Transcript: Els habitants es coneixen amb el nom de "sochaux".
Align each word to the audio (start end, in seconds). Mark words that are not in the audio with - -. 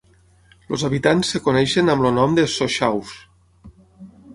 Els 0.75 0.85
habitants 0.87 1.29
es 1.39 1.45
coneixen 1.49 1.95
amb 1.95 2.11
el 2.11 2.19
nom 2.19 2.37
de 2.41 2.49
"sochaux". 2.59 3.17